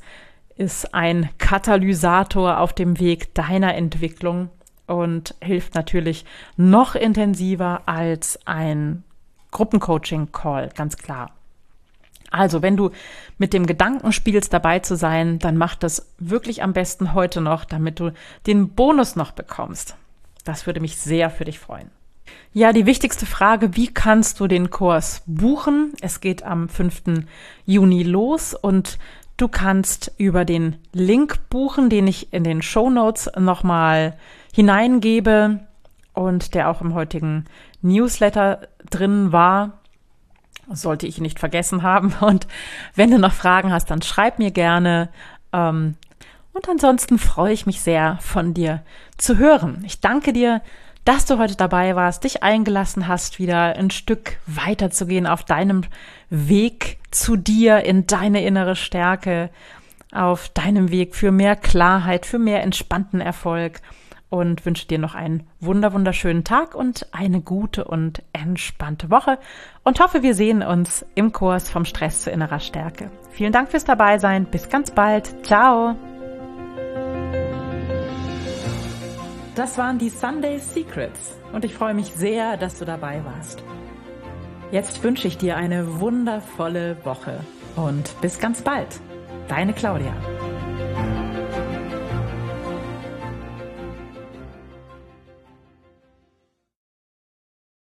ist 0.55 0.93
ein 0.93 1.29
Katalysator 1.39 2.59
auf 2.59 2.73
dem 2.73 2.99
Weg 2.99 3.33
deiner 3.33 3.75
Entwicklung 3.75 4.49
und 4.85 5.35
hilft 5.41 5.75
natürlich 5.75 6.25
noch 6.57 6.95
intensiver 6.95 7.81
als 7.85 8.39
ein 8.45 9.03
Gruppencoaching-Call, 9.53 10.69
ganz 10.75 10.97
klar. 10.97 11.31
Also, 12.29 12.61
wenn 12.61 12.75
du 12.75 12.89
mit 13.37 13.53
dem 13.53 13.67
Gedanken 13.67 14.11
spielst, 14.11 14.53
dabei 14.53 14.79
zu 14.79 14.95
sein, 14.95 15.37
dann 15.39 15.55
mach 15.55 15.75
das 15.75 16.13
wirklich 16.17 16.63
am 16.63 16.73
besten 16.73 17.13
heute 17.13 17.41
noch, 17.41 17.63
damit 17.63 17.99
du 17.99 18.11
den 18.47 18.69
Bonus 18.69 19.15
noch 19.15 19.31
bekommst. 19.31 19.95
Das 20.43 20.65
würde 20.65 20.79
mich 20.79 20.97
sehr 20.97 21.29
für 21.29 21.45
dich 21.45 21.59
freuen. 21.59 21.91
Ja, 22.51 22.73
die 22.73 22.85
wichtigste 22.85 23.25
Frage, 23.25 23.75
wie 23.75 23.87
kannst 23.87 24.39
du 24.39 24.47
den 24.47 24.71
Kurs 24.71 25.21
buchen? 25.25 25.93
Es 26.01 26.21
geht 26.21 26.43
am 26.43 26.69
5. 26.69 27.25
Juni 27.65 28.03
los 28.03 28.53
und 28.53 28.97
du 29.37 29.47
kannst 29.47 30.11
über 30.17 30.43
den 30.45 30.77
Link 30.91 31.49
buchen, 31.49 31.89
den 31.89 32.07
ich 32.07 32.33
in 32.33 32.43
den 32.43 32.61
Show 32.61 32.89
Notes 32.89 33.29
nochmal 33.37 34.17
hineingebe 34.53 35.59
und 36.13 36.53
der 36.53 36.69
auch 36.69 36.81
im 36.81 36.93
heutigen 36.93 37.45
Newsletter 37.83 38.67
drin 38.89 39.31
war. 39.31 39.79
Sollte 40.71 41.05
ich 41.05 41.21
nicht 41.21 41.39
vergessen 41.39 41.83
haben. 41.83 42.13
Und 42.21 42.47
wenn 42.95 43.11
du 43.11 43.19
noch 43.19 43.33
Fragen 43.33 43.71
hast, 43.71 43.91
dann 43.91 44.01
schreib 44.01 44.39
mir 44.39 44.51
gerne. 44.51 45.09
Ähm, 45.51 45.95
und 46.53 46.69
ansonsten 46.69 47.17
freue 47.17 47.51
ich 47.51 47.65
mich 47.65 47.81
sehr, 47.81 48.19
von 48.21 48.53
dir 48.53 48.83
zu 49.17 49.39
hören. 49.39 49.83
Ich 49.87 50.01
danke 50.01 50.33
dir, 50.33 50.61
dass 51.03 51.25
du 51.25 51.37
heute 51.37 51.55
dabei 51.55 51.95
warst, 51.95 52.23
dich 52.23 52.43
eingelassen 52.43 53.07
hast, 53.07 53.39
wieder 53.39 53.75
ein 53.75 53.89
Stück 53.89 54.37
weiter 54.45 54.89
zu 54.89 55.07
gehen 55.07 55.27
auf 55.27 55.43
deinem 55.43 55.81
Weg 56.29 56.99
zu 57.11 57.35
dir, 57.35 57.83
in 57.83 58.07
deine 58.07 58.43
innere 58.43 58.75
Stärke, 58.75 59.49
auf 60.11 60.49
deinem 60.49 60.91
Weg 60.91 61.15
für 61.15 61.31
mehr 61.31 61.55
Klarheit, 61.55 62.25
für 62.25 62.39
mehr 62.39 62.61
entspannten 62.61 63.19
Erfolg 63.19 63.81
und 64.33 64.65
wünsche 64.65 64.87
dir 64.87 64.97
noch 64.97 65.13
einen 65.13 65.43
wunder 65.59 65.93
wunderschönen 65.93 66.43
Tag 66.43 66.73
und 66.73 67.05
eine 67.11 67.39
gute 67.39 67.83
und 67.83 68.23
entspannte 68.33 69.11
Woche 69.11 69.37
und 69.83 69.99
hoffe, 69.99 70.23
wir 70.23 70.33
sehen 70.33 70.63
uns 70.63 71.05
im 71.13 71.31
Kurs 71.31 71.69
vom 71.69 71.85
Stress 71.85 72.23
zu 72.23 72.31
innerer 72.31 72.59
Stärke. 72.59 73.11
Vielen 73.29 73.53
Dank 73.53 73.69
fürs 73.69 73.85
Dabeisein. 73.85 74.45
Bis 74.45 74.69
ganz 74.69 74.89
bald. 74.89 75.45
Ciao. 75.45 75.95
Das 79.53 79.77
waren 79.77 79.99
die 79.99 80.09
Sunday 80.09 80.57
Secrets 80.57 81.37
und 81.51 81.63
ich 81.63 81.75
freue 81.75 81.93
mich 81.93 82.07
sehr, 82.07 82.57
dass 82.57 82.79
du 82.79 82.85
dabei 82.85 83.23
warst. 83.23 83.63
Jetzt 84.71 85.03
wünsche 85.03 85.27
ich 85.27 85.37
dir 85.37 85.57
eine 85.57 85.99
wundervolle 85.99 86.97
Woche 87.05 87.39
und 87.75 88.19
bis 88.21 88.39
ganz 88.39 88.63
bald. 88.63 88.99
Deine 89.47 89.73
Claudia. 89.73 90.15